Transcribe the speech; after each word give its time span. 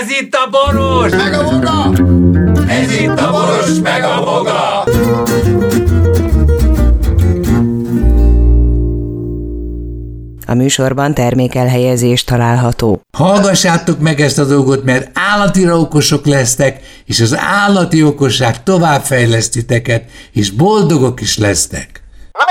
Ez 0.00 0.10
itt 0.10 0.34
a 0.34 0.50
boros! 0.50 1.10
Meg 1.10 1.32
a 1.32 1.42
boga! 1.50 1.92
Ez 2.68 2.92
itt 2.92 3.18
a 3.18 3.30
boros, 3.30 3.78
meg 3.82 4.02
a 4.02 4.24
boga! 4.24 4.82
A 10.46 10.54
műsorban 10.54 11.14
termékelhelyezés 11.14 12.24
található. 12.24 13.00
Hallgassátok 13.16 14.00
meg 14.00 14.20
ezt 14.20 14.38
a 14.38 14.44
dolgot, 14.44 14.84
mert 14.84 15.10
állatira 15.32 15.78
okosok 15.78 16.26
lesztek, 16.26 16.80
és 17.04 17.20
az 17.20 17.36
állati 17.38 18.02
okosság 18.02 18.62
továbbfejlesztiteket, 18.62 20.04
és 20.32 20.50
boldogok 20.50 21.20
is 21.20 21.38
lesztek. 21.38 22.02
A 22.32 22.44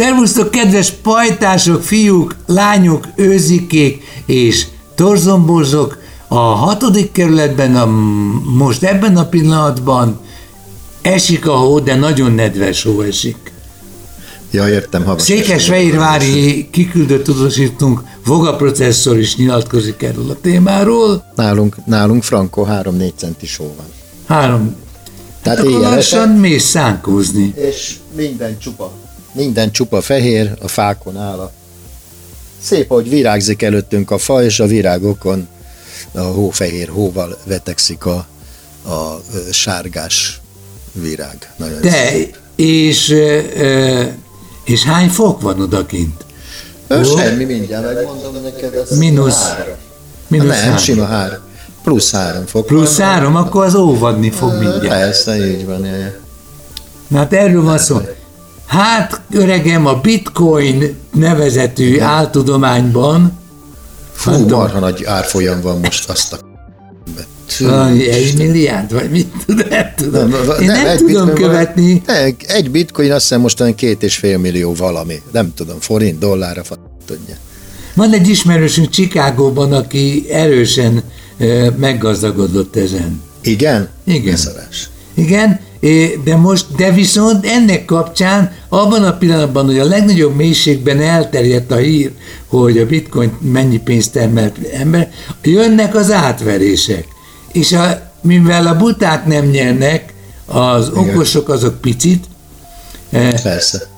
Szervusztok, 0.00 0.50
kedves 0.50 0.90
pajtások, 0.90 1.82
fiúk, 1.82 2.36
lányok, 2.46 3.06
őzikék 3.16 4.02
és 4.26 4.66
torzomborzok! 4.94 5.98
A 6.28 6.38
hatodik 6.38 7.12
kerületben 7.12 7.76
a, 7.76 7.86
most 8.54 8.82
ebben 8.82 9.16
a 9.16 9.24
pillanatban 9.24 10.20
esik 11.02 11.46
a 11.46 11.52
hó, 11.52 11.78
de 11.78 11.94
nagyon 11.94 12.32
nedves 12.32 12.82
hó 12.82 13.00
esik. 13.00 13.52
Ja, 14.50 14.68
értem, 14.68 15.04
havas. 15.04 15.22
Székesfehérvári 15.22 16.68
kiküldött 16.70 17.24
tudósítunk, 17.24 18.02
Voga 18.24 18.56
processzor 18.56 19.18
is 19.18 19.36
nyilatkozik 19.36 20.02
erről 20.02 20.30
a 20.30 20.36
témáról. 20.40 21.24
Nálunk, 21.34 21.76
nálunk 21.86 22.22
Franco 22.22 22.66
3-4 22.68 23.10
centi 23.16 23.46
só 23.46 23.64
van. 23.76 23.86
Három. 24.26 24.76
Tehát 25.42 25.58
Hát 25.58 25.66
akkor 25.66 25.80
lassan 25.80 26.28
mész 26.28 26.64
szánkózni. 26.64 27.54
És 27.56 27.96
minden 28.16 28.58
csupa. 28.58 28.99
Minden 29.32 29.70
csupa 29.72 30.00
fehér, 30.00 30.52
a 30.62 30.68
fákon 30.68 31.16
áll 31.16 31.38
a... 31.38 31.52
Szép, 32.62 32.90
ahogy 32.90 33.08
virágzik 33.08 33.62
előttünk 33.62 34.10
a 34.10 34.18
fa, 34.18 34.42
és 34.44 34.60
a 34.60 34.66
virágokon 34.66 35.48
a 36.12 36.20
hófehér 36.20 36.88
hóval 36.88 37.38
vetekszik 37.44 38.04
a, 38.06 38.26
a 38.84 39.20
sárgás 39.52 40.40
virág. 40.92 41.52
Nagyon 41.56 41.80
De, 41.80 41.90
szép. 41.90 42.36
és, 42.56 43.14
és 44.64 44.84
hány 44.84 45.08
fok 45.08 45.40
van 45.40 45.60
odakint? 45.60 46.24
Ó. 46.90 47.02
Semmi, 47.02 47.44
mindjárt 47.44 47.94
megmondom 47.94 48.42
neked. 48.42 48.74
Ez 48.74 48.98
Mínusz. 48.98 49.42
három. 49.48 49.74
Mínusz 50.28 50.48
Nem, 50.48 50.58
három. 50.58 50.76
sima 50.76 51.04
három. 51.04 51.38
Plusz 51.82 52.10
három 52.10 52.46
fok. 52.46 52.66
Plusz 52.66 52.98
három, 52.98 53.36
akkor 53.36 53.64
az 53.64 53.74
óvadni 53.74 54.30
fog 54.30 54.50
mindjárt. 54.50 54.88
Persze, 54.88 55.46
így 55.50 55.66
van. 55.66 55.86
Na 57.08 57.18
hát 57.18 57.32
erről 57.32 57.62
van 57.62 57.78
szó. 57.78 58.00
Hát, 58.70 59.20
öregem, 59.30 59.86
a 59.86 59.94
bitcoin 59.94 60.96
nevezetű 61.12 62.00
áltudományban 62.00 63.38
Fú, 64.12 64.30
Hát, 64.30 64.48
marha 64.48 64.78
nagy 64.78 65.04
árfolyam 65.04 65.60
van 65.60 65.78
most 65.78 66.08
azt 66.08 66.32
a... 66.32 66.38
valami 67.58 68.08
egy 68.08 68.36
milliárd, 68.36 68.92
vagy 68.92 69.10
mit 69.10 69.28
tudom, 69.46 69.68
nem 69.68 69.92
tudom. 69.96 70.32
Én 70.60 70.66
nem 70.66 70.86
egy 70.86 70.98
tudom 70.98 71.26
bitcoin 71.26 71.50
követni. 71.50 72.02
Van, 72.06 72.16
egy, 72.46 72.70
bitcoin 72.70 73.12
azt 73.12 73.22
hiszem 73.22 73.40
most 73.40 73.60
olyan 73.60 73.74
két 73.74 74.02
és 74.02 74.16
fél 74.16 74.38
millió 74.38 74.74
valami. 74.74 75.22
Nem 75.32 75.54
tudom, 75.54 75.80
forint, 75.80 76.18
dollárra, 76.18 76.62
tudja. 77.06 77.34
Van 77.94 78.12
egy 78.12 78.28
ismerősünk 78.28 78.88
Csikágóban, 78.88 79.72
aki 79.72 80.26
erősen 80.30 81.02
meggazdagodott 81.76 82.76
ezen. 82.76 83.22
Igen? 83.40 83.88
Igen. 84.04 84.30
Beszarás. 84.30 84.89
Igen, 85.14 85.60
é, 85.80 86.18
de 86.24 86.36
most, 86.36 86.74
de 86.76 86.92
viszont 86.92 87.46
ennek 87.46 87.84
kapcsán 87.84 88.52
abban 88.68 89.04
a 89.04 89.16
pillanatban, 89.16 89.66
hogy 89.66 89.78
a 89.78 89.84
legnagyobb 89.84 90.36
mélységben 90.36 91.00
elterjedt 91.00 91.70
a 91.70 91.76
hír, 91.76 92.12
hogy 92.46 92.78
a 92.78 92.86
bitcoin 92.86 93.32
mennyi 93.40 93.78
pénzt 93.78 94.12
termelt 94.12 94.56
ember, 94.72 95.10
jönnek 95.42 95.94
az 95.94 96.10
átverések. 96.10 97.06
És 97.52 97.72
a, 97.72 98.12
mivel 98.22 98.66
a 98.66 98.76
buták 98.76 99.26
nem 99.26 99.44
nyernek, 99.44 100.14
az 100.46 100.90
okosok 100.94 101.48
azok 101.48 101.80
picit, 101.80 102.24
eh, 103.10 103.32
Persze. 103.42 103.88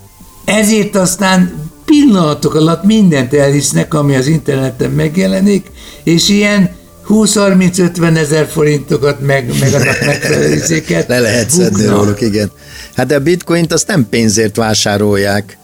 ezért 0.44 0.96
aztán 0.96 1.70
pillanatok 1.84 2.54
alatt 2.54 2.84
mindent 2.84 3.34
elhisznek, 3.34 3.94
ami 3.94 4.14
az 4.14 4.26
interneten 4.26 4.90
megjelenik, 4.90 5.70
és 6.02 6.28
ilyen 6.28 6.70
20-30-50 7.08 8.16
ezer 8.16 8.46
forintokat 8.46 9.20
meg, 9.20 9.50
meg 9.60 9.72
adnak 9.72 10.04
megfelelőzéket. 10.06 11.08
Le 11.08 11.20
lehet 11.20 11.50
szedni 11.50 11.86
róluk, 11.86 12.20
igen. 12.20 12.50
Hát 12.96 13.06
de 13.06 13.14
a 13.14 13.20
bitcoint 13.20 13.72
azt 13.72 13.86
nem 13.86 14.06
pénzért 14.10 14.56
vásárolják. 14.56 15.58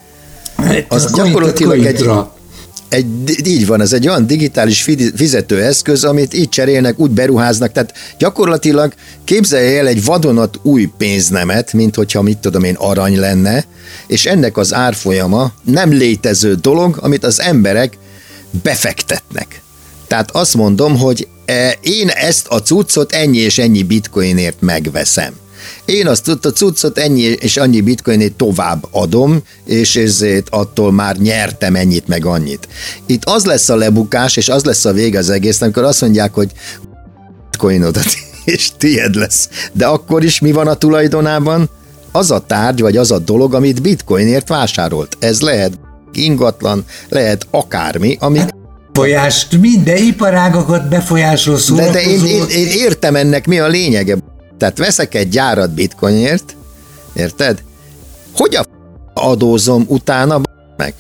Az 0.89 1.05
Az 1.05 1.13
gyakorlatilag 1.13 1.85
egy, 1.85 2.11
egy, 2.89 3.47
így 3.47 3.67
van, 3.67 3.81
ez 3.81 3.93
egy 3.93 4.09
olyan 4.09 4.27
digitális 4.27 4.89
fizetőeszköz, 5.17 6.05
amit 6.05 6.35
így 6.35 6.49
cserélnek, 6.49 6.99
úgy 6.99 7.11
beruháznak, 7.11 7.73
tehát 7.73 7.93
gyakorlatilag 8.19 8.93
képzelje 9.25 9.79
el 9.79 9.87
egy 9.87 10.05
vadonat 10.05 10.59
új 10.63 10.91
pénznemet, 10.99 11.73
mint 11.73 11.97
hogyha 11.97 12.23
mit 12.23 12.39
tudom 12.39 12.65
én 12.65 12.75
arany 12.75 13.19
lenne, 13.19 13.65
és 14.07 14.27
ennek 14.27 14.57
az 14.57 14.75
árfolyama 14.75 15.53
nem 15.65 15.91
létező 15.91 16.55
dolog, 16.55 16.99
amit 17.01 17.25
az 17.25 17.41
emberek 17.41 17.99
befektetnek. 18.63 19.63
Tehát 20.07 20.31
azt 20.31 20.55
mondom, 20.55 20.99
hogy 20.99 21.28
én 21.81 22.09
ezt 22.09 22.47
a 22.47 22.63
cuccot 22.63 23.13
ennyi 23.13 23.39
és 23.39 23.59
ennyi 23.59 23.83
bitcoinért 23.83 24.61
megveszem. 24.61 25.35
Én 25.85 26.07
azt 26.07 26.29
a 26.29 26.53
cuccot 26.53 26.99
ennyi 26.99 27.23
és 27.23 27.57
annyi 27.57 27.81
bitcoinét 27.81 28.37
tovább 28.37 28.87
adom, 28.91 29.43
és 29.65 29.97
ezért 29.97 30.49
attól 30.51 30.93
már 30.93 31.17
nyertem 31.17 31.75
ennyit 31.75 32.09
meg 32.09 32.25
annyit. 32.25 32.69
Itt 33.07 33.25
az 33.25 33.45
lesz 33.45 33.69
a 33.69 33.77
lebukás, 33.77 34.37
és 34.37 34.49
az 34.49 34.65
lesz 34.65 34.85
a 34.85 34.93
vége 34.93 35.19
az 35.19 35.31
egész, 35.31 35.61
amikor 35.61 35.85
azt 35.85 36.01
mondják, 36.01 36.35
hogy 36.35 36.53
bitcoinodat, 37.59 38.07
és 38.45 38.71
tied 38.79 39.15
lesz. 39.15 39.49
De 39.73 39.87
akkor 39.87 40.25
is 40.25 40.41
mi 40.41 40.53
van 40.53 40.67
a 40.67 40.75
tulajdonában? 40.75 41.71
Az 42.13 42.31
a 42.31 42.39
tárgy, 42.47 42.81
vagy 42.81 42.97
az 42.97 43.11
a 43.11 43.19
dolog, 43.19 43.55
amit 43.55 43.83
bitcoinért 43.83 44.49
vásárolt. 44.49 45.17
Ez 45.21 45.41
lehet 45.41 45.79
ingatlan, 46.13 46.85
lehet 47.09 47.47
akármi, 47.51 48.17
ami 48.21 48.41
Befolyást, 48.99 49.59
minden 49.61 49.97
iparágakat 49.97 50.89
befolyásol 50.89 51.55
De, 51.55 51.61
szórakozó. 51.61 51.93
de 51.93 52.01
én, 52.03 52.25
én, 52.25 52.47
én 52.49 52.67
értem 52.69 53.17
ennek 53.17 53.47
mi 53.47 53.59
a 53.59 53.67
lényege. 53.67 54.17
Tehát 54.59 54.79
veszek 54.79 55.15
egy 55.15 55.29
gyárat 55.29 55.71
bitcoinért, 55.71 56.57
érted? 57.15 57.63
Hogy 58.37 58.57
a 58.57 58.65
adózom 59.15 59.85
utána 59.89 60.41
meg? 60.77 60.95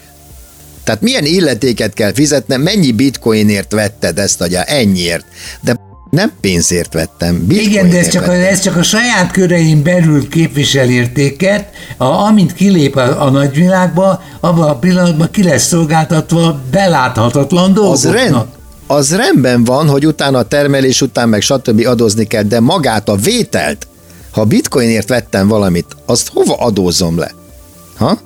Tehát 0.85 1.01
milyen 1.01 1.25
illetéket 1.25 1.93
kell 1.95 2.13
fizetnem, 2.13 2.61
mennyi 2.61 2.93
bitcoinért 2.93 3.73
vetted 3.73 4.19
ezt 4.19 4.41
a 4.41 4.47
gyár? 4.47 4.65
Ennyiért. 4.69 5.25
De 5.61 5.78
nem 6.11 6.33
pénzért 6.41 6.93
vettem, 6.93 7.45
Igen, 7.49 7.89
de 7.91 7.99
ez 7.99 8.09
csak, 8.09 8.27
a, 8.27 8.33
ez 8.33 8.61
csak 8.61 8.77
a 8.77 8.83
saját 8.83 9.31
körein 9.31 9.83
belül 9.83 10.29
képvisel 10.29 10.89
értéket, 10.89 11.71
a, 11.97 12.05
amint 12.05 12.53
kilép 12.53 12.97
a, 12.97 13.23
a 13.23 13.31
nagyvilágba, 13.31 14.23
abban 14.41 14.69
a 14.69 14.79
pillanatban 14.79 15.29
ki 15.31 15.43
lesz 15.43 15.67
szolgáltatva 15.67 16.61
beláthatatlan 16.71 17.71
az, 17.71 17.75
dolgoknak. 17.75 18.13
rend, 18.13 18.47
az 18.87 19.17
rendben 19.17 19.65
van, 19.65 19.89
hogy 19.89 20.07
utána 20.07 20.39
a 20.39 20.43
termelés 20.43 21.01
után 21.01 21.29
meg 21.29 21.41
stb. 21.41 21.87
adózni 21.87 22.25
kell, 22.25 22.43
de 22.43 22.61
magát 22.61 23.09
a 23.09 23.17
vételt, 23.17 23.87
ha 24.31 24.45
bitcoinért 24.45 25.09
vettem 25.09 25.49
valamit, 25.49 25.97
azt 26.07 26.31
hova 26.33 26.55
adózom 26.55 27.19
le? 27.19 27.31
Ha? 27.97 28.19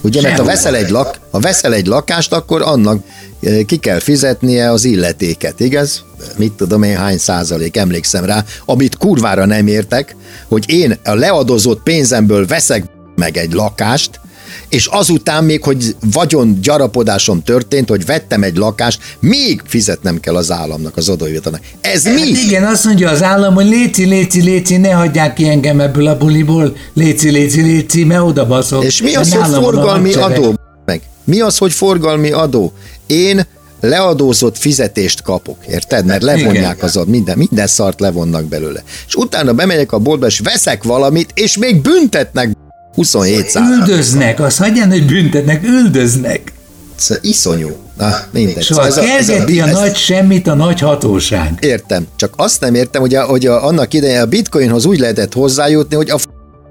Ugye, 0.00 0.20
mert 0.22 0.38
ha 0.38 0.44
veszel, 0.44 0.76
egy 0.76 0.90
lak, 0.90 1.20
ha 1.30 1.40
veszel 1.40 1.74
egy 1.74 1.86
lakást, 1.86 2.32
akkor 2.32 2.62
annak 2.62 3.02
eh, 3.40 3.62
ki 3.66 3.76
kell 3.76 3.98
fizetnie 3.98 4.70
az 4.70 4.84
illetéket, 4.84 5.60
igaz? 5.60 6.04
Mit 6.36 6.52
tudom 6.52 6.82
én, 6.82 6.96
hány 6.96 7.18
százalék, 7.18 7.76
emlékszem 7.76 8.24
rá, 8.24 8.44
amit 8.64 8.96
kurvára 8.96 9.44
nem 9.44 9.66
értek, 9.66 10.16
hogy 10.48 10.70
én 10.70 10.98
a 11.04 11.14
leadózott 11.14 11.82
pénzemből 11.82 12.46
veszek 12.46 12.84
meg 13.16 13.36
egy 13.36 13.52
lakást, 13.52 14.20
és 14.68 14.86
azután 14.86 15.44
még, 15.44 15.62
hogy 15.62 15.96
vagyon 16.12 16.58
gyarapodásom 16.62 17.42
történt, 17.42 17.88
hogy 17.88 18.04
vettem 18.06 18.42
egy 18.42 18.56
lakást, 18.56 19.00
még 19.20 19.62
fizetnem 19.66 20.20
kell 20.20 20.36
az 20.36 20.50
államnak, 20.50 20.96
az 20.96 21.08
adójövetelnek. 21.08 21.62
Ez 21.80 22.04
mi? 22.04 22.34
Hát 22.34 22.44
igen, 22.44 22.64
azt 22.64 22.84
mondja 22.84 23.10
az 23.10 23.22
állam, 23.22 23.54
hogy 23.54 23.66
léci, 23.66 24.04
léci, 24.04 24.42
léci, 24.42 24.76
ne 24.76 24.92
hagyják 24.92 25.34
ki 25.34 25.48
engem 25.48 25.80
ebből 25.80 26.06
a 26.06 26.16
buliból, 26.16 26.76
léci, 26.94 27.30
léci, 27.30 27.60
léci, 27.60 28.04
mert 28.04 28.22
oda 28.22 28.46
baszok. 28.46 28.84
És 28.84 29.02
mi 29.02 29.14
az, 29.14 29.32
hogy 29.32 29.54
forgalmi 29.54 30.12
adó? 30.12 30.54
Meg? 30.84 31.00
Mi 31.24 31.40
az, 31.40 31.58
hogy 31.58 31.72
forgalmi 31.72 32.30
adó? 32.30 32.72
Én 33.06 33.46
leadózott 33.80 34.58
fizetést 34.58 35.22
kapok, 35.22 35.58
érted? 35.68 36.04
Mert 36.06 36.22
levonják 36.22 36.82
az 36.82 36.96
ad, 36.96 37.08
minden, 37.08 37.38
minden 37.38 37.66
szart 37.66 38.00
levonnak 38.00 38.44
belőle. 38.44 38.82
És 39.06 39.14
utána 39.14 39.52
bemegyek 39.52 39.92
a 39.92 39.98
boltba, 39.98 40.26
és 40.26 40.38
veszek 40.38 40.82
valamit, 40.82 41.30
és 41.34 41.56
még 41.56 41.80
büntetnek 41.80 42.50
27 42.96 43.48
százalék. 43.50 43.88
Üldöznek, 43.88 44.40
azt 44.40 44.58
hagyján, 44.58 44.90
hogy 44.90 45.06
büntetnek, 45.06 45.64
üldöznek. 45.64 46.52
Szóval 46.96 47.22
iszonyú. 47.24 47.76
Na, 47.96 48.16
mindegy. 48.30 48.62
Szóval 48.62 48.86
ez 48.86 48.96
a, 48.96 49.02
ez 49.02 49.28
a, 49.28 49.44
a, 49.44 49.66
ez, 49.66 49.72
nagy 49.72 49.96
semmit 49.96 50.46
a 50.46 50.54
nagy 50.54 50.80
hatóság. 50.80 51.58
Értem, 51.60 52.06
csak 52.16 52.32
azt 52.36 52.60
nem 52.60 52.74
értem, 52.74 53.00
hogy, 53.00 53.14
a, 53.14 53.24
hogy 53.24 53.46
a, 53.46 53.66
annak 53.66 53.94
idején 53.94 54.20
a 54.20 54.26
bitcoinhoz 54.26 54.84
úgy 54.84 54.98
lehetett 54.98 55.32
hozzájutni, 55.32 55.96
hogy 55.96 56.10
a 56.10 56.18
f- 56.18 56.28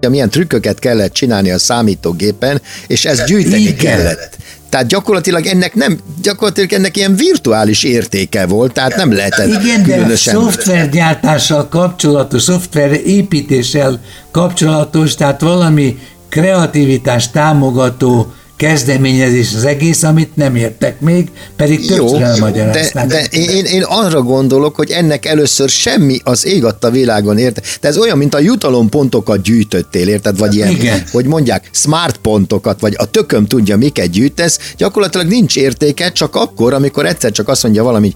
milyen 0.10 0.30
trükköket 0.30 0.80
kellett 0.80 1.13
csinálni 1.13 1.51
a 1.51 1.60
számítógépen, 1.60 2.62
és 2.88 3.06
ezt 3.06 3.25
gyűjteni 3.25 3.62
Igen. 3.62 3.75
kellett. 3.75 4.38
Tehát 4.69 4.88
gyakorlatilag 4.88 5.45
ennek 5.45 5.74
nem, 5.74 6.00
gyakorlatilag 6.21 6.74
ennek 6.74 6.98
ilyen 6.98 7.16
virtuális 7.16 7.83
értéke 7.83 8.45
volt, 8.45 8.74
tehát 8.74 8.95
nem 8.95 9.13
lehetett 9.13 9.48
Igen, 9.48 9.83
de 9.83 9.94
a 9.94 9.95
különösen. 9.95 10.33
szoftvergyártással 10.33 11.68
kapcsolatos, 11.68 12.42
szoftver 12.42 12.92
építéssel 12.92 14.00
kapcsolatos, 14.31 15.16
tehát 15.16 15.42
valami 15.42 15.98
kreativitás 16.35 17.31
támogató 17.31 18.33
kezdeményezés 18.55 19.53
az 19.55 19.65
egész, 19.65 20.03
amit 20.03 20.35
nem 20.35 20.55
értek 20.55 20.99
még, 20.99 21.29
pedig 21.55 21.87
többször 21.87 22.19
de, 22.19 22.25
elmagyarázták. 22.25 23.07
de 23.07 23.23
én, 23.29 23.65
én 23.65 23.83
arra 23.83 24.21
gondolok, 24.21 24.75
hogy 24.75 24.91
ennek 24.91 25.25
először 25.25 25.69
semmi 25.69 26.19
az 26.23 26.45
ég 26.45 26.63
adta 26.65 26.89
világon, 26.91 27.37
érted? 27.37 27.63
De 27.81 27.87
ez 27.87 27.97
olyan, 27.97 28.17
mint 28.17 28.33
a 28.33 28.39
jutalompontokat 28.39 29.41
gyűjtöttél, 29.41 30.07
érted? 30.07 30.37
Vagy 30.37 30.55
ilyen, 30.55 30.69
Igen. 30.69 31.03
hogy 31.11 31.25
mondják, 31.25 31.69
smart 31.71 32.17
pontokat, 32.17 32.79
vagy 32.79 32.93
a 32.97 33.05
tököm 33.05 33.45
tudja, 33.45 33.77
miket 33.77 34.09
gyűjtesz, 34.09 34.59
gyakorlatilag 34.77 35.27
nincs 35.27 35.55
értéke, 35.55 36.11
csak 36.11 36.35
akkor, 36.35 36.73
amikor 36.73 37.05
egyszer 37.05 37.31
csak 37.31 37.47
azt 37.47 37.63
mondja 37.63 37.83
valami, 37.83 38.13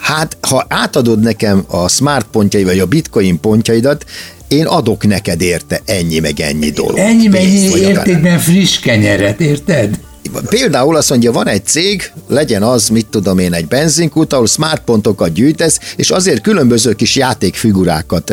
hát 0.00 0.36
ha 0.40 0.66
átadod 0.68 1.20
nekem 1.20 1.64
a 1.66 1.88
smart 1.88 2.26
pontjai, 2.30 2.64
vagy 2.64 2.78
a 2.78 2.86
bitcoin 2.86 3.40
pontjaidat, 3.40 4.04
én 4.48 4.66
adok 4.66 5.06
neked 5.06 5.40
érte 5.40 5.80
ennyi 5.84 6.18
meg 6.18 6.40
ennyi 6.40 6.70
dolog. 6.70 6.98
Ennyi 6.98 7.28
vagy 7.28 7.84
akár- 7.84 8.06
értékben 8.06 8.38
friss 8.38 8.78
kenyeret, 8.78 9.40
érted? 9.40 9.98
Például 10.48 10.96
azt 10.96 11.10
mondja, 11.10 11.32
van 11.32 11.48
egy 11.48 11.66
cég, 11.66 12.12
legyen 12.28 12.62
az, 12.62 12.88
mit 12.88 13.06
tudom 13.06 13.38
én, 13.38 13.52
egy 13.52 13.66
benzinkút, 13.66 14.32
ahol 14.32 14.46
smart 14.46 14.82
pontokat 14.84 15.32
gyűjtesz, 15.32 15.78
és 15.96 16.10
azért 16.10 16.40
különböző 16.40 16.92
kis 16.92 17.16
játékfigurákat 17.16 18.32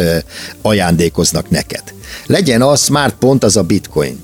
ajándékoznak 0.62 1.50
neked. 1.50 1.84
Legyen 2.26 2.62
az 2.62 2.84
smart 2.84 3.16
pont, 3.20 3.44
az 3.44 3.58
a 3.58 3.62
bitcoin. 3.62 4.24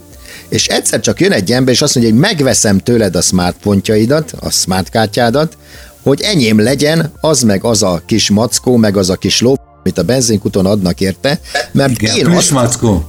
És 0.49 0.67
egyszer 0.67 0.99
csak 0.99 1.19
jön 1.19 1.31
egy 1.31 1.51
ember, 1.51 1.73
és 1.73 1.81
azt 1.81 1.95
mondja, 1.95 2.13
hogy 2.13 2.21
megveszem 2.21 2.77
tőled 2.77 3.15
a 3.15 3.21
smart 3.21 3.55
pontjaidat, 3.61 4.33
a 4.39 4.49
smart 4.49 4.89
kártyádat, 4.89 5.57
hogy 6.03 6.21
enyém 6.21 6.59
legyen 6.59 7.11
az 7.21 7.41
meg 7.41 7.63
az 7.63 7.83
a 7.83 8.01
kis 8.05 8.29
mackó, 8.29 8.75
meg 8.75 8.97
az 8.97 9.09
a 9.09 9.15
kis 9.15 9.41
ló, 9.41 9.55
amit 9.83 9.97
a 9.97 10.03
benzinkuton 10.03 10.65
adnak 10.65 11.01
érte, 11.01 11.39
mert 11.71 11.91
Igen, 11.91 12.17
én 12.17 12.25
azt 12.25 12.51
mackó. 12.51 13.05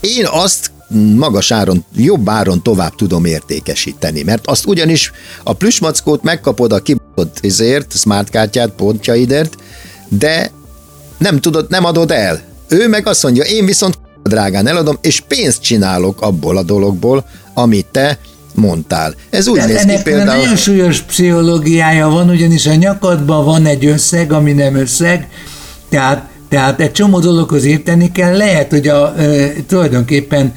én 0.00 0.26
azt 0.26 0.70
magas 1.16 1.50
áron, 1.50 1.84
jobb 1.96 2.28
áron 2.28 2.62
tovább 2.62 2.94
tudom 2.94 3.24
értékesíteni, 3.24 4.22
mert 4.22 4.46
azt 4.46 4.66
ugyanis 4.66 5.12
a 5.44 5.52
plüsmackót 5.52 6.22
megkapod 6.22 6.72
a 6.72 6.78
kibaszott 6.78 7.38
izért, 7.40 7.98
smart 7.98 8.30
kártyát, 8.30 8.70
pontjaidért, 8.70 9.56
de 10.08 10.50
nem 11.18 11.40
tudod, 11.40 11.66
nem 11.68 11.84
adod 11.84 12.10
el. 12.10 12.40
Ő 12.68 12.88
meg 12.88 13.06
azt 13.06 13.22
mondja, 13.22 13.42
én 13.42 13.64
viszont 13.64 13.98
drágán 14.22 14.66
eladom, 14.66 14.98
és 15.00 15.20
pénzt 15.20 15.62
csinálok 15.62 16.20
abból 16.20 16.56
a 16.56 16.62
dologból, 16.62 17.24
amit 17.54 17.86
te 17.86 18.18
mondtál. 18.54 19.14
Ez 19.30 19.48
úgy 19.48 19.58
De 19.58 19.66
néz 19.66 19.84
ki 19.84 20.02
például... 20.02 20.40
nagyon 20.40 20.56
súlyos 20.56 21.00
pszichológiája 21.00 22.08
van, 22.08 22.28
ugyanis 22.28 22.66
a 22.66 22.74
nyakadban 22.74 23.44
van 23.44 23.66
egy 23.66 23.86
összeg, 23.86 24.32
ami 24.32 24.52
nem 24.52 24.74
összeg, 24.76 25.28
tehát, 25.88 26.28
tehát 26.48 26.80
egy 26.80 26.92
csomó 26.92 27.18
dologhoz 27.18 27.64
érteni 27.64 28.12
kell. 28.12 28.36
Lehet, 28.36 28.70
hogy 28.70 28.88
a, 28.88 29.14
e, 29.18 29.52
tulajdonképpen 29.66 30.54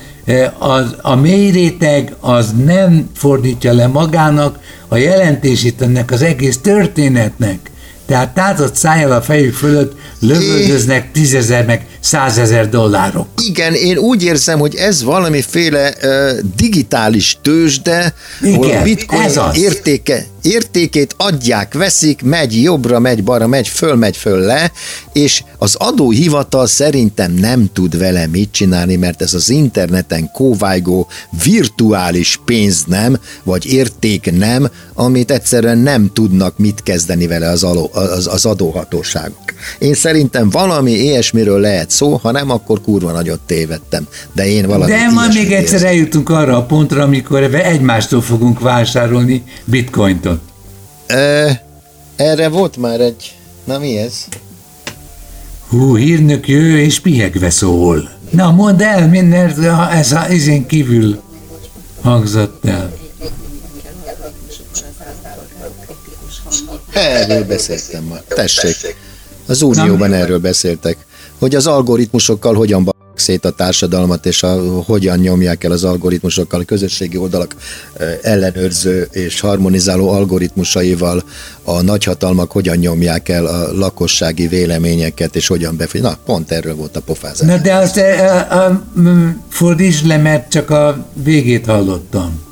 az, 0.58 0.96
a 1.02 1.16
mély 1.16 1.50
réteg 1.50 2.16
az 2.20 2.54
nem 2.66 3.10
fordítja 3.16 3.74
le 3.74 3.88
magának 3.88 4.60
a 4.88 4.98
jelentését 4.98 5.82
ennek 5.82 6.12
az 6.12 6.22
egész 6.22 6.58
történetnek. 6.58 7.72
Tehát 8.06 8.34
tátott 8.34 8.76
szájjal 8.76 9.12
a 9.12 9.22
fejük 9.22 9.54
fölött 9.54 9.98
lövöldöznek 10.20 11.12
tízezer 11.12 11.66
meg 11.66 11.86
százezer 12.00 12.70
dollárok. 12.70 13.28
Igen, 13.48 13.74
én 13.74 13.98
úgy 13.98 14.24
érzem, 14.24 14.60
hogy 14.60 14.76
ez 14.76 15.04
valamiféle 15.04 15.94
uh, 16.02 16.32
digitális 16.56 17.38
tőzsde, 17.42 18.14
Igen, 18.42 18.80
a 18.80 18.84
bitcoin 18.84 19.22
ez 19.22 19.38
az. 19.38 19.58
értéke, 19.58 20.26
értékét 20.42 21.14
adják, 21.18 21.74
veszik, 21.74 22.22
megy 22.22 22.62
jobbra, 22.62 23.00
megy 23.00 23.24
balra, 23.24 23.48
megy 23.48 23.68
föl, 23.68 23.96
megy 23.96 24.18
föl 24.18 24.40
le, 24.40 24.72
és 25.14 25.44
az 25.58 25.76
adóhivatal 25.76 26.68
szerintem 26.68 27.32
nem 27.32 27.70
tud 27.74 27.98
vele 27.98 28.28
mit 28.28 28.52
csinálni, 28.52 28.96
mert 28.96 29.22
ez 29.22 29.34
az 29.34 29.50
interneten 29.50 30.32
kóvájgó 30.32 31.08
virtuális 31.44 32.40
pénz 32.46 32.84
nem, 32.88 33.20
vagy 33.44 33.66
érték 33.66 34.32
nem, 34.32 34.70
amit 34.94 35.32
egyszerűen 35.32 35.78
nem 35.78 36.10
tudnak 36.14 36.58
mit 36.58 36.84
kezdeni 36.84 37.28
vele 37.28 37.50
az, 37.50 37.64
aló, 37.64 37.90
az, 37.94 38.28
az 38.28 38.46
adóhatóságok. 38.46 39.54
Én 39.80 39.94
szerintem 39.94 40.50
valami 40.50 40.92
ilyesmiről 40.92 41.60
lehet 41.60 41.89
szó, 41.90 42.16
ha 42.16 42.32
nem, 42.32 42.50
akkor 42.50 42.82
kurva 42.82 43.12
nagyot 43.12 43.40
tévedtem. 43.40 44.08
De 44.34 44.48
én 44.48 44.66
valami 44.68 44.92
De 44.92 45.10
majd 45.14 45.34
még 45.34 45.52
egyszer 45.52 45.74
érzem. 45.74 45.88
eljutunk 45.88 46.30
arra 46.30 46.58
a 46.58 46.64
pontra, 46.64 47.04
amikor 47.04 47.44
egymástól 47.56 48.22
fogunk 48.22 48.60
vásárolni 48.60 49.44
bitcointot. 49.66 50.40
Ö, 51.08 51.50
erre 52.16 52.48
volt 52.50 52.78
már 52.78 53.00
egy... 53.00 53.36
Na 53.64 53.78
mi 53.80 53.98
ez? 53.98 54.14
Hú, 55.70 55.96
hírnök 55.98 56.48
jő 56.48 56.80
és 56.80 57.00
pihegve 57.00 57.50
szól. 57.50 58.10
Na, 58.30 58.52
mondd 58.52 58.82
el, 58.82 59.08
mindent, 59.08 59.58
ez 59.92 60.12
a 60.12 60.26
izén 60.30 60.66
kívül 60.66 61.22
hangzott 62.02 62.66
el. 62.66 62.94
Erről 66.94 67.46
beszéltem 67.46 68.04
már. 68.04 68.22
Tessék. 68.28 68.96
Az 69.46 69.62
Unióban 69.62 70.14
erről 70.14 70.40
beszéltek, 70.40 70.98
hogy 71.40 71.56
az 71.56 71.68
algoritmusokkal 71.68 72.54
hogyan 72.54 72.84
b- 72.84 72.98
szét 73.20 73.46
a 73.46 73.50
társadalmat, 73.50 74.26
és 74.26 74.44
a, 74.44 74.82
hogyan 74.86 75.18
nyomják 75.18 75.64
el 75.64 75.72
az 75.72 75.84
algoritmusokkal, 75.84 76.60
a 76.60 76.64
közösségi 76.64 77.18
oldalak 77.18 77.56
ellenőrző 78.22 79.08
és 79.12 79.40
harmonizáló 79.40 80.10
algoritmusaival 80.10 81.24
a 81.64 81.82
nagyhatalmak 81.82 82.52
hogyan 82.52 82.78
nyomják 82.78 83.30
el 83.30 83.46
a 83.46 83.72
lakossági 83.74 84.48
véleményeket, 84.48 85.36
és 85.36 85.48
hogyan 85.48 85.78
befolyják. 85.78 86.12
Na, 86.12 86.18
pont 86.26 86.52
erről 86.52 86.76
volt 86.76 86.96
a 86.96 87.02
pofázás. 87.02 87.48
Na 87.48 87.58
de 87.58 87.76
azt 87.76 87.98
a, 87.98 88.66
a, 88.66 88.86
fordítsd 89.50 90.06
le, 90.06 90.18
mert 90.18 90.52
csak 90.52 90.70
a 90.70 91.08
végét 91.24 91.66
hallottam. 91.66 92.48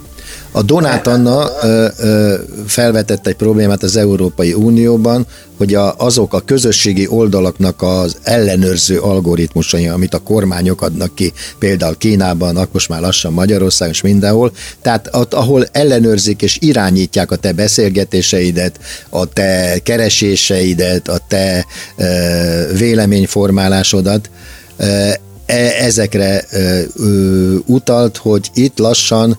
A 0.57 0.61
Donát 0.61 1.07
Anna 1.07 1.49
ö, 1.63 1.87
ö, 1.97 2.35
felvetett 2.67 3.27
egy 3.27 3.35
problémát 3.35 3.83
az 3.83 3.95
Európai 3.95 4.53
Unióban, 4.53 5.27
hogy 5.57 5.73
a, 5.73 5.95
azok 5.97 6.33
a 6.33 6.39
közösségi 6.39 7.07
oldalaknak 7.07 7.81
az 7.81 8.17
ellenőrző 8.23 8.99
algoritmusai, 8.99 9.87
amit 9.87 10.13
a 10.13 10.19
kormányok 10.19 10.81
adnak 10.81 11.15
ki, 11.15 11.33
például 11.59 11.97
Kínában, 11.97 12.55
akkor 12.55 12.69
most 12.71 12.89
már 12.89 13.01
lassan 13.01 13.33
Magyarországon 13.33 13.93
és 13.93 14.01
mindenhol, 14.01 14.51
tehát 14.81 15.09
ott, 15.11 15.33
ahol 15.33 15.65
ellenőrzik 15.71 16.41
és 16.41 16.57
irányítják 16.61 17.31
a 17.31 17.35
te 17.35 17.51
beszélgetéseidet, 17.51 18.79
a 19.09 19.25
te 19.25 19.79
kereséseidet, 19.83 21.07
a 21.07 21.19
te 21.27 21.65
ö, 21.97 22.05
véleményformálásodat, 22.77 24.29
ö, 24.77 24.83
e- 25.45 25.75
ezekre 25.79 26.45
ö, 26.51 27.55
utalt, 27.65 28.17
hogy 28.17 28.49
itt 28.53 28.77
lassan 28.77 29.37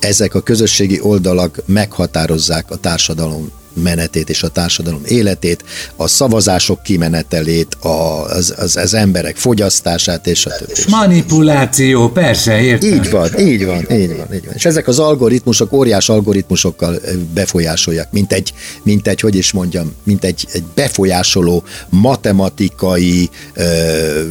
ezek 0.00 0.34
a 0.34 0.40
közösségi 0.40 1.00
oldalak 1.00 1.62
meghatározzák 1.66 2.70
a 2.70 2.76
társadalom 2.76 3.50
menetét 3.74 4.30
és 4.30 4.42
a 4.42 4.48
társadalom 4.48 5.00
életét, 5.04 5.64
a 5.96 6.06
szavazások 6.08 6.82
kimenetelét, 6.82 7.76
az, 7.80 8.54
az, 8.58 8.76
az 8.76 8.94
emberek 8.94 9.36
fogyasztását 9.36 10.26
és 10.26 10.46
a 10.46 10.50
többi. 10.58 10.72
Manipuláció, 10.88 12.08
persze, 12.08 12.60
értem. 12.60 12.92
Így 12.92 13.10
van, 13.10 13.38
így 13.38 13.64
van, 13.64 13.90
így 13.90 14.16
van, 14.16 14.34
így 14.34 14.44
van. 14.46 14.54
És 14.54 14.64
ezek 14.64 14.88
az 14.88 14.98
algoritmusok 14.98 15.72
óriás 15.72 16.08
algoritmusokkal 16.08 17.00
befolyásolják, 17.34 18.12
mint 18.12 18.32
egy, 18.32 18.52
mint 18.82 19.08
egy 19.08 19.20
hogy 19.20 19.34
is 19.34 19.52
mondjam, 19.52 19.94
mint 20.02 20.24
egy, 20.24 20.46
egy 20.52 20.64
befolyásoló 20.74 21.64
matematikai 21.88 23.30
ö, 23.54 24.22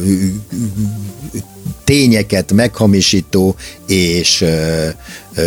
tényeket 1.90 2.52
meghamisító 2.52 3.54
és 3.86 4.44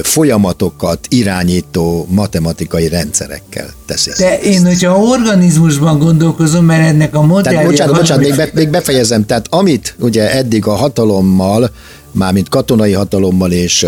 folyamatokat 0.04 1.00
irányító 1.10 2.08
matematikai 2.10 2.88
rendszerekkel 2.88 3.74
teszik. 3.86 4.16
De 4.18 4.40
én, 4.40 4.66
hogyha 4.66 4.98
organizmusban 4.98 6.00
gondolkozom, 6.00 6.66
mert 6.66 6.88
ennek 6.88 7.16
a 7.16 7.22
modellje... 7.22 7.60
Tehát 7.60 7.66
bocsánat, 7.66 7.96
bocsánat, 7.96 8.24
még, 8.24 8.36
be, 8.36 8.50
még 8.54 8.70
befejezem. 8.70 9.26
Tehát 9.26 9.46
amit 9.50 9.96
ugye 10.00 10.32
eddig 10.36 10.66
a 10.66 10.72
hatalommal, 10.72 11.72
mármint 12.12 12.50
katonai 12.50 12.92
hatalommal 12.92 13.52
és 13.52 13.86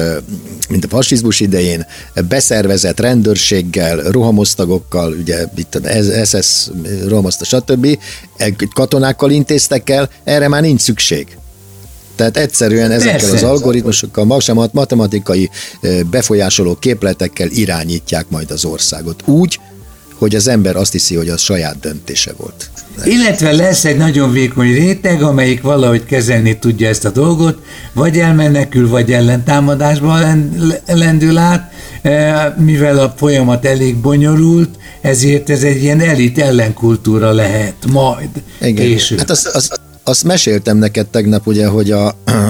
mint 0.69 0.85
a 0.85 0.87
fasizmus 0.87 1.39
idején 1.39 1.85
beszervezett 2.27 2.99
rendőrséggel, 2.99 3.97
rohamosztagokkal, 3.97 5.11
ugye 5.11 5.45
itt 5.55 5.75
az 5.75 6.29
SS 6.29 6.67
rohamoszta, 7.07 7.45
stb. 7.45 7.87
katonákkal 8.73 9.31
intéztek 9.31 9.89
el, 9.89 10.09
erre 10.23 10.47
már 10.47 10.61
nincs 10.61 10.81
szükség. 10.81 11.37
Tehát 12.15 12.37
egyszerűen 12.37 12.91
ezekkel 12.91 13.19
Persze. 13.19 13.35
az 13.35 13.43
algoritmusokkal, 13.43 14.25
maximum 14.25 14.67
matematikai 14.71 15.49
befolyásoló 16.09 16.75
képletekkel 16.75 17.49
irányítják 17.49 18.25
majd 18.29 18.51
az 18.51 18.65
országot. 18.65 19.23
Úgy, 19.25 19.59
hogy 20.15 20.35
az 20.35 20.47
ember 20.47 20.75
azt 20.75 20.91
hiszi, 20.91 21.15
hogy 21.15 21.29
az 21.29 21.41
saját 21.41 21.79
döntése 21.79 22.31
volt. 22.37 22.69
Illetve 23.03 23.51
lesz 23.51 23.85
egy 23.85 23.97
nagyon 23.97 24.31
vékony 24.31 24.73
réteg, 24.73 25.21
amelyik 25.21 25.61
valahogy 25.61 26.05
kezelni 26.05 26.59
tudja 26.59 26.87
ezt 26.87 27.05
a 27.05 27.09
dolgot, 27.09 27.57
vagy 27.93 28.19
elmenekül, 28.19 28.89
vagy 28.89 29.11
ellentámadásba 29.11 30.19
len- 30.19 30.81
lendül 30.87 31.37
át, 31.37 31.71
mivel 32.57 32.99
a 32.99 33.13
folyamat 33.17 33.65
elég 33.65 33.95
bonyolult, 33.95 34.69
ezért 35.01 35.49
ez 35.49 35.63
egy 35.63 35.83
ilyen 35.83 35.99
elit 35.99 36.39
ellenkultúra 36.39 37.31
lehet 37.31 37.73
majd 37.91 38.29
később. 38.59 39.17
Hát 39.17 39.29
azt, 39.29 39.47
azt, 39.47 39.79
azt 40.07 40.23
meséltem 40.23 40.77
neked 40.77 41.07
tegnap, 41.07 41.47
ugye, 41.47 41.67
hogy 41.67 41.91
a, 41.91 42.07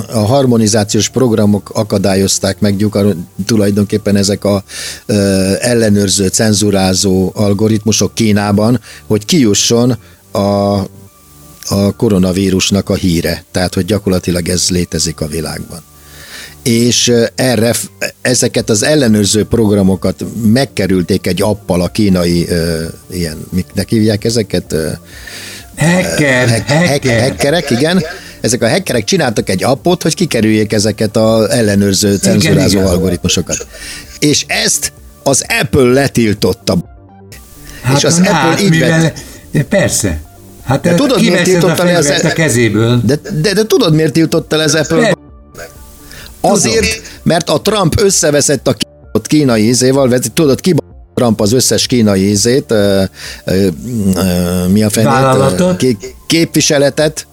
a 0.08 0.26
harmonizációs 0.26 1.10
programok 1.10 1.70
akadályozták 1.74 2.60
meg 2.60 2.76
gyukar, 2.76 3.16
tulajdonképpen 3.46 4.16
ezek 4.16 4.44
a 4.44 4.64
ö, 5.06 5.14
ellenőrző, 5.60 6.28
cenzurázó 6.28 7.32
algoritmusok 7.34 8.14
Kínában, 8.14 8.80
hogy 9.08 9.26
kijusson 9.26 9.98
a, 10.32 10.40
a 10.40 11.96
koronavírusnak 11.98 12.90
a 12.90 12.96
híre. 12.96 13.44
Tehát, 13.52 13.74
hogy 13.74 13.86
gyakorlatilag 13.86 14.50
ez 14.50 14.70
létezik 14.70 15.22
a 15.22 15.28
világban 15.28 15.82
és 16.64 17.12
erre 17.36 17.74
ezeket 18.22 18.70
az 18.70 18.84
ellenőrző 18.84 19.46
programokat 19.46 20.26
megkerülték 20.44 21.28
egy 21.28 21.42
appal 21.42 21.82
a 21.82 21.88
kínai 21.88 22.48
ö, 22.48 22.84
ilyen, 23.12 23.38
miknek 23.52 23.90
hívják 23.90 24.24
ezeket? 24.24 24.74
Ö, 24.74 24.90
Hacker, 25.78 26.50
hack- 26.50 26.70
hack- 26.70 26.88
hacker. 26.88 27.22
hackerek, 27.22 27.70
igen. 27.70 28.04
Ezek 28.42 28.62
a 28.62 28.70
hackerek 28.70 29.04
csináltak 29.04 29.50
egy 29.50 29.64
appot, 29.64 30.04
hogy 30.04 30.14
kikerüljék 30.16 30.74
ezeket 30.74 31.16
a 31.16 31.48
ellenőrző, 31.52 32.16
cenzurázó 32.16 32.78
igen. 32.78 32.86
algoritmusokat. 32.90 33.68
És 34.20 34.46
ezt 34.48 34.92
az 35.24 35.46
Apple 35.62 35.82
letiltotta. 35.94 36.78
Hát 37.82 37.98
és 37.98 38.04
az 38.04 38.18
na, 38.18 38.24
Apple 38.26 38.34
hát, 38.40 38.62
így 38.62 38.70
mivel, 38.70 39.02
vett- 39.02 39.66
Persze. 39.70 40.22
Hát 40.66 40.82
De 40.82 40.96
tudod, 40.96 41.22
miért 41.22 41.44
tiltotta 41.44 41.84
le 41.84 41.98
az- 41.98 42.08
fegyvert 42.08 42.32
a 42.32 42.36
kezéből. 42.36 43.02
De, 43.06 43.16
de, 43.42 43.54
de 43.54 43.64
tudod, 43.66 43.94
miért 43.94 44.14
tiltotta 44.14 44.56
le 44.56 44.64
az 44.64 44.76
Apple? 44.76 44.98
Per- 45.00 45.18
Azért, 46.42 47.02
mert 47.24 47.50
a 47.50 47.62
Trump 47.62 48.00
összeveszett 48.02 48.68
a 48.68 48.76
kínai- 49.22 49.80
vagy 49.92 50.26
tudod, 50.34 50.60
ki 50.62 50.76
Trump 51.16 51.42
az 51.42 51.54
összes 51.54 51.88
kínai 51.88 52.30
ízét, 52.30 52.74
mi 54.72 54.84
a 54.84 54.90
fenét? 54.90 55.10
Ké- 55.78 56.16
képviseletet 56.28 57.28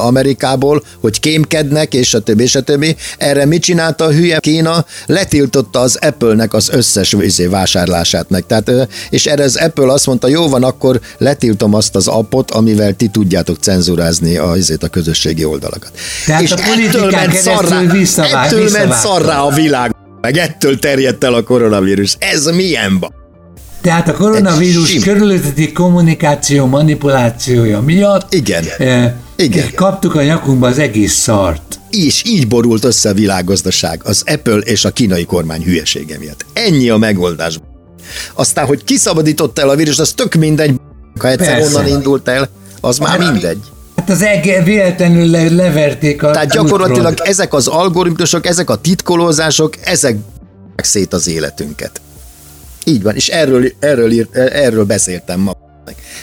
Amerikából, 0.00 0.82
hogy 1.00 1.20
kémkednek, 1.20 1.94
és 1.94 2.14
a 2.14 2.18
többi, 2.20 2.42
és 2.42 2.54
a 2.54 2.60
többi. 2.60 2.96
Erre 3.18 3.44
mit 3.44 3.62
csinálta 3.62 4.04
a 4.04 4.10
hülye 4.12 4.38
Kína? 4.38 4.84
Letiltotta 5.06 5.80
az 5.80 5.98
Apple-nek 6.00 6.54
az 6.54 6.68
összes 6.68 7.12
izé, 7.12 7.46
vásárlását 7.46 8.30
meg. 8.30 8.46
Tehát, 8.46 8.70
és 9.10 9.26
erre 9.26 9.42
az 9.44 9.56
Apple 9.56 9.92
azt 9.92 10.06
mondta, 10.06 10.28
jó 10.28 10.48
van, 10.48 10.62
akkor 10.62 11.00
letiltom 11.18 11.74
azt 11.74 11.96
az 11.96 12.08
appot, 12.08 12.50
amivel 12.50 12.92
ti 12.92 13.08
tudjátok 13.08 13.56
cenzurázni 13.60 14.36
a, 14.36 14.56
izét, 14.56 14.82
a 14.82 14.88
közösségi 14.88 15.44
oldalakat. 15.44 15.90
Tehát 16.26 16.42
és 16.42 16.50
a 16.52 16.56
politikán 16.66 17.30
keresztül 17.30 17.90
visszavá- 17.90 18.46
ettől 18.46 18.58
ment 18.58 18.70
visszavágta. 18.72 18.94
szarrá 19.08 19.40
a 19.40 19.50
világ, 19.50 19.94
meg 20.20 20.36
ettől 20.36 20.78
terjedt 20.78 21.24
el 21.24 21.34
a 21.34 21.42
koronavírus. 21.42 22.16
Ez 22.18 22.44
milyen 22.46 22.98
ba? 22.98 23.22
Tehát 23.84 24.08
a 24.08 24.12
koronavírus 24.12 24.88
sim- 24.88 25.02
körülötti 25.02 25.72
kommunikáció 25.72 26.66
manipulációja 26.66 27.80
miatt 27.80 28.34
Igen. 28.34 28.64
eh, 28.78 29.12
Igen. 29.36 29.74
kaptuk 29.74 30.14
a 30.14 30.22
nyakunkba 30.22 30.66
az 30.66 30.78
egész 30.78 31.12
szart. 31.14 31.78
És 31.90 32.22
így 32.26 32.48
borult 32.48 32.84
össze 32.84 33.08
a 33.08 33.12
világgazdaság 33.12 34.00
az 34.04 34.22
Apple 34.26 34.56
és 34.58 34.84
a 34.84 34.90
kínai 34.90 35.24
kormány 35.24 35.62
hülyesége 35.62 36.18
miatt. 36.18 36.44
Ennyi 36.52 36.88
a 36.90 36.96
megoldás. 36.96 37.58
Aztán, 38.34 38.66
hogy 38.66 38.84
kiszabadította 38.84 39.62
el 39.62 39.68
a 39.68 39.76
vírus, 39.76 39.98
az 39.98 40.12
tök 40.12 40.34
mindegy, 40.34 40.80
ha 41.20 41.28
egyszer 41.28 41.58
Persze. 41.58 41.76
onnan 41.76 41.86
indult 41.90 42.28
el, 42.28 42.48
az 42.80 42.98
már 42.98 43.18
mindegy. 43.18 43.58
Hát 43.96 44.10
az 44.10 44.22
ege 44.22 44.62
véletlenül 44.62 45.26
le, 45.30 45.48
leverték 45.50 46.22
a 46.22 46.30
Tehát 46.30 46.50
gyakorlatilag 46.52 47.12
útról. 47.12 47.26
ezek 47.28 47.54
az 47.54 47.66
algoritmusok, 47.66 48.46
ezek 48.46 48.70
a 48.70 48.76
titkolózások, 48.76 49.74
ezek 49.84 50.16
szét 50.76 51.12
az 51.12 51.28
életünket. 51.28 52.00
Így 52.84 53.02
van, 53.02 53.14
és 53.14 53.28
erről, 53.28 53.72
erről, 53.78 54.10
írt, 54.10 54.36
erről 54.36 54.84
beszéltem 54.84 55.40
ma. 55.40 55.52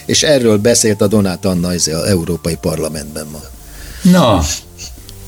És 0.06 0.24
erről 0.24 0.58
beszélt 0.58 1.02
a 1.02 1.08
Donát 1.08 1.46
Anna 1.46 1.68
az 1.68 1.88
Európai 1.88 2.58
Parlamentben 2.62 3.26
ma. 3.32 3.40
Na, 4.12 4.42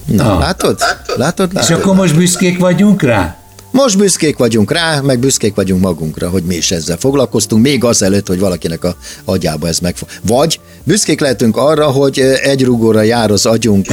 Na, 0.06 0.24
Na. 0.24 0.40
látod? 0.40 0.80
Látod? 1.16 1.50
és 1.54 1.60
látod? 1.60 1.78
akkor 1.80 1.96
most 1.96 2.16
büszkék 2.16 2.60
vagyunk 2.60 3.02
rá? 3.02 3.43
Most 3.74 3.98
büszkék 3.98 4.38
vagyunk 4.38 4.72
rá, 4.72 5.00
meg 5.02 5.20
büszkék 5.20 5.56
vagyunk 5.56 5.82
magunkra, 5.82 6.30
hogy 6.30 6.44
mi 6.44 6.56
is 6.56 6.72
ezzel 6.72 6.98
foglalkoztunk, 6.98 7.64
még 7.64 7.84
azelőtt, 7.84 8.28
hogy 8.28 8.40
valakinek 8.40 8.84
a 8.84 8.96
agyába 9.26 9.68
ez 9.68 9.80
megfog. 9.80 10.08
Vagy 10.28 10.60
büszkék 10.84 11.20
lehetünk 11.20 11.58
arra, 11.58 11.86
hogy 11.86 12.20
egy 12.44 12.64
rugóra 12.64 13.02
jár 13.02 13.32
az 13.32 13.46
agyunk 13.46 13.86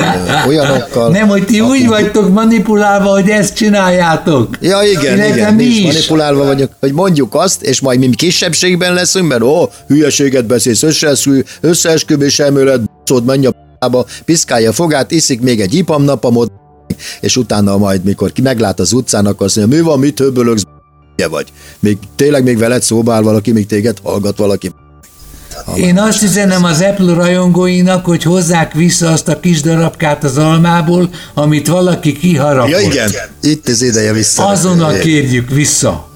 olyanokkal. 0.46 1.10
Nem, 1.10 1.28
hogy 1.28 1.44
ti 1.44 1.60
úgy 1.60 1.70
akik- 1.70 1.88
vagytok 1.88 2.32
manipulálva, 2.32 3.10
hogy 3.10 3.28
ezt 3.28 3.54
csináljátok. 3.54 4.56
Ja, 4.60 4.82
igen, 4.82 5.16
Illetve 5.16 5.34
igen, 5.34 5.54
mi 5.54 5.64
is 5.64 5.82
manipulálva 5.82 6.44
vagyunk, 6.44 6.70
hogy 6.80 6.92
mondjuk 6.92 7.34
azt, 7.34 7.62
és 7.62 7.80
majd 7.80 7.98
mi 7.98 8.10
kisebbségben 8.10 8.94
leszünk, 8.94 9.28
mert 9.28 9.42
ó, 9.42 9.68
hülyeséget 9.88 10.46
beszélsz, 10.46 10.82
összeeskü, 10.82 11.42
összeesküvés 11.60 12.38
elmélet, 12.38 12.80
szód, 13.04 13.24
menj 13.24 13.46
a 13.46 13.54
piszkálja 14.24 14.72
fogát, 14.72 15.10
iszik 15.10 15.40
még 15.40 15.60
egy 15.60 15.74
ipam 15.74 16.02
napamot, 16.02 16.52
és 17.20 17.36
utána 17.36 17.76
majd, 17.76 18.04
mikor 18.04 18.32
ki 18.32 18.42
meglát 18.42 18.80
az 18.80 18.92
utcán, 18.92 19.26
akkor 19.26 19.46
azt 19.46 19.56
mondja, 19.56 19.78
mi 19.78 19.82
van, 19.82 19.98
mit 19.98 20.18
höbölögsz, 20.18 20.62
b***je 20.62 21.28
vagy. 21.28 21.46
Még, 21.78 21.98
tényleg 22.16 22.42
még 22.42 22.58
veled 22.58 22.82
szóba 22.82 23.12
áll 23.12 23.22
valaki, 23.22 23.52
még 23.52 23.66
téged 23.66 23.98
hallgat 24.02 24.36
valaki. 24.36 24.72
Én 25.76 25.98
azt 25.98 26.22
üzenem 26.22 26.64
az 26.64 26.80
Apple 26.80 27.14
rajongóinak, 27.14 28.04
hogy 28.04 28.22
hozzák 28.22 28.72
vissza 28.72 29.08
azt 29.10 29.28
a 29.28 29.40
kis 29.40 29.60
darabkát 29.60 30.24
az 30.24 30.38
almából, 30.38 31.10
amit 31.34 31.66
valaki 31.66 32.12
kiharapott. 32.12 32.70
Ja 32.70 32.80
igen, 32.80 33.10
itt 33.42 33.68
az 33.68 33.82
ideje 33.82 34.12
vissza. 34.12 34.46
Azonnal 34.46 34.98
kérjük 34.98 35.50
vissza. 35.50 36.08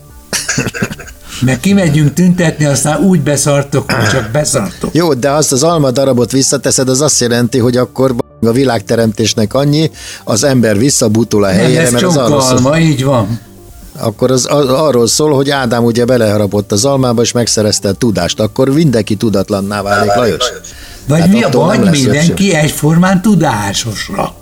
Mert 1.40 1.60
kimegyünk 1.60 2.12
tüntetni, 2.12 2.64
aztán 2.64 3.02
úgy 3.02 3.20
beszartok, 3.20 3.92
hogy 3.92 4.08
csak 4.08 4.30
beszartok. 4.32 4.94
Jó, 4.94 5.14
de 5.14 5.30
azt 5.30 5.52
az 5.52 5.62
alma 5.62 5.90
darabot 5.90 6.32
visszateszed, 6.32 6.88
az 6.88 7.00
azt 7.00 7.20
jelenti, 7.20 7.58
hogy 7.58 7.76
akkor 7.76 8.14
a 8.40 8.52
világteremtésnek 8.52 9.54
annyi, 9.54 9.90
az 10.24 10.44
ember 10.44 10.78
visszabutul 10.78 11.44
a 11.44 11.46
Nem 11.46 11.56
helyére, 11.56 11.82
lesz 11.82 11.90
mert 11.90 12.04
az 12.04 12.16
arról 12.16 12.40
szól, 12.40 12.50
csonkalma, 12.50 12.78
így 12.78 13.04
van. 13.04 13.40
akkor 13.98 14.30
az 14.30 14.46
az 14.50 14.68
arról 14.68 15.06
szól, 15.06 15.34
hogy 15.34 15.50
Ádám 15.50 15.84
ugye 15.84 16.04
beleharapott 16.04 16.72
az 16.72 16.84
almába, 16.84 17.22
és 17.22 17.32
megszerezte 17.32 17.88
a 17.88 17.92
tudást, 17.92 18.40
akkor 18.40 18.68
mindenki 18.68 19.14
tudatlanná 19.14 19.82
válik, 19.82 20.14
Lajos. 20.14 20.52
Vagy, 21.08 21.20
Hát 21.20 21.28
mi, 21.28 21.38
nem 21.38 21.50
vagy 21.50 21.84
lesz 21.84 22.00
mindenki 22.00 22.54
egyformán 22.54 23.22
tudásosra. 23.22 24.34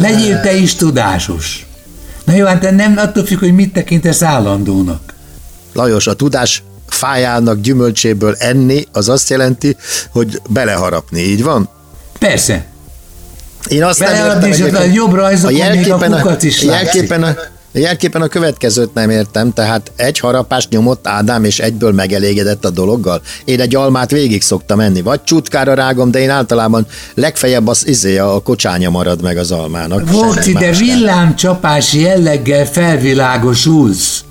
Legyél 0.00 0.40
te 0.40 0.56
is 0.56 0.74
tudásos. 0.74 1.66
Na 2.24 2.34
jó, 2.34 2.46
hát 2.46 2.70
nem 2.70 2.96
attól 2.96 3.24
függ, 3.24 3.38
hogy 3.38 3.54
mit 3.54 3.72
tekintesz 3.72 4.22
állandónak. 4.22 5.14
Lajos, 5.78 6.06
a 6.06 6.14
tudás 6.14 6.62
fájának 6.88 7.60
gyümölcséből 7.60 8.34
enni, 8.38 8.86
az 8.92 9.08
azt 9.08 9.30
jelenti, 9.30 9.76
hogy 10.10 10.40
beleharapni, 10.48 11.20
így 11.20 11.42
van? 11.42 11.68
Persze. 12.18 12.66
Én 13.68 13.84
azt 13.84 13.98
nem 13.98 14.08
Beleharapni, 14.10 14.48
értem 14.48 14.66
és 14.66 14.72
a 14.72 14.76
egyébként- 14.76 14.94
jobb 14.94 15.14
rajzokon 15.14 15.70
még 15.70 15.92
a 15.92 15.98
kukac 15.98 16.42
is 16.42 16.62
a 16.62 16.70
jelképen, 16.72 17.22
a, 17.22 17.28
a 17.74 17.78
jelképen 17.78 18.22
a 18.22 18.28
következőt 18.28 18.94
nem 18.94 19.10
értem, 19.10 19.52
tehát 19.52 19.92
egy 19.96 20.18
harapást 20.18 20.68
nyomott 20.70 21.06
Ádám, 21.06 21.44
és 21.44 21.58
egyből 21.58 21.92
megelégedett 21.92 22.64
a 22.64 22.70
dologgal. 22.70 23.20
Én 23.44 23.60
egy 23.60 23.74
almát 23.74 24.10
végig 24.10 24.42
szoktam 24.42 24.80
enni, 24.80 25.02
vagy 25.02 25.22
csutkára 25.24 25.74
rágom, 25.74 26.10
de 26.10 26.18
én 26.18 26.30
általában 26.30 26.86
legfeljebb 27.14 27.66
az 27.66 27.86
izé, 27.86 28.18
a 28.18 28.40
kocsánya 28.40 28.90
marad 28.90 29.22
meg 29.22 29.36
az 29.36 29.50
almának. 29.50 30.10
Volci, 30.10 30.42
semmi 30.42 30.58
de 30.58 30.66
más 30.66 30.78
nem. 30.78 30.86
villámcsapás 30.86 31.92
jelleggel 31.92 32.66
felvilágosulsz. 32.66 34.22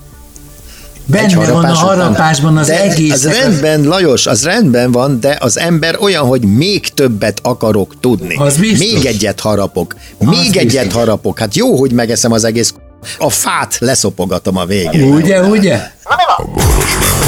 Egy 1.12 1.36
Benne 1.36 1.52
van 1.52 1.66
a 1.66 1.68
harapás 1.68 1.82
után. 1.84 1.98
harapásban 1.98 2.58
az 2.58 2.68
de 2.68 2.82
egész. 2.82 3.12
Az 3.12 3.26
rendben, 3.26 3.84
Lajos, 3.84 4.26
az 4.26 4.44
rendben 4.44 4.92
van, 4.92 5.20
de 5.20 5.38
az 5.40 5.58
ember 5.60 5.98
olyan, 6.00 6.26
hogy 6.26 6.42
még 6.42 6.88
többet 6.88 7.40
akarok 7.44 8.00
tudni. 8.00 8.36
Az 8.36 8.58
biztos. 8.58 8.80
Még 8.94 9.06
egyet 9.06 9.40
harapok. 9.40 9.96
Az 10.18 10.28
Még 10.28 10.58
egyet 10.58 10.84
biztos. 10.84 10.94
harapok. 10.94 11.40
Hát 11.40 11.56
jó, 11.56 11.78
hogy 11.78 11.92
megeszem 11.92 12.32
az 12.32 12.44
egész 12.44 12.74
a 13.20 13.30
fát 13.30 13.78
leszopogatom 13.80 14.58
a 14.58 14.66
végén. 14.66 15.14
Ugye, 15.14 15.42
ugye? 15.42 15.92
A 16.38 16.44
boros 16.54 16.98
meg 17.04 17.28